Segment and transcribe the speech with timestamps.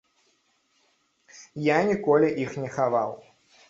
[1.69, 3.19] Я ніколі іх не хаваў.